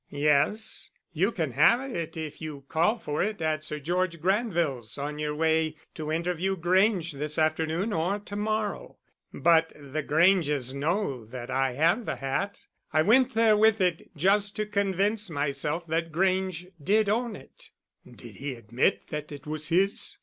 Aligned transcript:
"Yes. 0.09 0.89
You 1.13 1.31
can 1.31 1.51
have 1.51 1.91
it 1.95 2.17
if 2.17 2.41
you 2.41 2.65
call 2.69 2.97
for 2.97 3.21
it 3.21 3.39
at 3.39 3.63
Sir 3.63 3.77
George 3.77 4.19
Granville's, 4.19 4.97
on 4.97 5.19
your 5.19 5.35
way 5.35 5.75
to 5.93 6.11
interview 6.11 6.57
Grange 6.57 7.11
this 7.11 7.37
afternoon 7.37 7.93
or 7.93 8.17
to 8.17 8.35
morrow. 8.35 8.97
But 9.31 9.71
the 9.75 10.01
Granges 10.01 10.73
know 10.73 11.23
that 11.25 11.51
I 11.51 11.73
have 11.73 12.05
the 12.05 12.15
hat. 12.15 12.61
I 12.91 13.03
went 13.03 13.35
there 13.35 13.55
with 13.55 13.79
it 13.79 14.09
just 14.17 14.55
to 14.55 14.65
convince 14.65 15.29
myself 15.29 15.85
that 15.85 16.11
Grange 16.11 16.65
did 16.83 17.07
own 17.07 17.35
it." 17.35 17.69
"Did 18.03 18.37
he 18.37 18.55
admit 18.55 19.05
that 19.09 19.31
it 19.31 19.45
was 19.45 19.67
his?" 19.69 20.17